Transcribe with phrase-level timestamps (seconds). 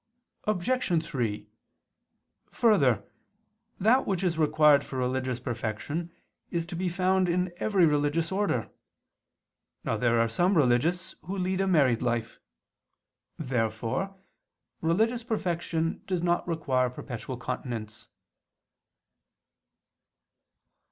[0.45, 1.05] Obj.
[1.05, 1.45] 3:
[2.51, 3.03] Further,
[3.79, 6.09] that which is required for religious perfection
[6.49, 8.71] is to be found in every religious order.
[9.83, 12.39] Now there are some religious who lead a married life.
[13.37, 14.15] Therefore
[14.81, 18.07] religious perfection does not require perpetual continence.